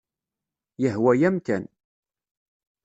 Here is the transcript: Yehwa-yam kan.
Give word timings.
Yehwa-yam 0.81 1.37
kan. 1.45 1.63